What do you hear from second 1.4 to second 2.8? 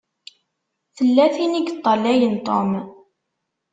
i yeṭṭalayen Tom.